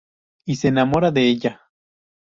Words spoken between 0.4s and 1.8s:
Y se enamora de ella.